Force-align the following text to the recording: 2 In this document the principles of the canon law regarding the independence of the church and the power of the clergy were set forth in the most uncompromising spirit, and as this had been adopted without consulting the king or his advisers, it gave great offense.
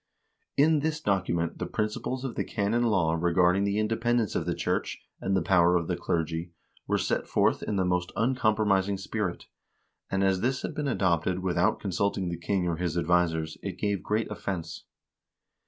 2 0.57 0.63
In 0.63 0.79
this 0.79 0.99
document 0.99 1.59
the 1.59 1.67
principles 1.67 2.25
of 2.25 2.33
the 2.33 2.43
canon 2.43 2.81
law 2.81 3.13
regarding 3.13 3.65
the 3.65 3.77
independence 3.77 4.33
of 4.35 4.47
the 4.47 4.55
church 4.55 4.97
and 5.19 5.37
the 5.37 5.43
power 5.43 5.75
of 5.75 5.87
the 5.87 5.95
clergy 5.95 6.51
were 6.87 6.97
set 6.97 7.27
forth 7.27 7.61
in 7.61 7.75
the 7.75 7.85
most 7.85 8.11
uncompromising 8.15 8.97
spirit, 8.97 9.45
and 10.09 10.23
as 10.23 10.41
this 10.41 10.63
had 10.63 10.73
been 10.73 10.87
adopted 10.87 11.43
without 11.43 11.79
consulting 11.79 12.29
the 12.29 12.39
king 12.39 12.67
or 12.67 12.77
his 12.77 12.97
advisers, 12.97 13.59
it 13.61 13.77
gave 13.77 14.01
great 14.01 14.27
offense. 14.31 14.85